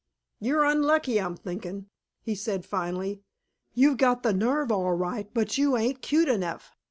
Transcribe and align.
"You're 0.39 0.65
unlucky, 0.65 1.21
I'm 1.21 1.35
thinkin'," 1.35 1.85
he 2.23 2.33
said 2.33 2.65
finally. 2.65 3.21
"You've 3.75 3.97
got 3.97 4.23
the 4.23 4.33
nerve 4.33 4.71
all 4.71 4.93
right, 4.93 5.31
but 5.31 5.59
you 5.59 5.77
ain't 5.77 6.01
cute 6.01 6.27
enough." 6.27 6.71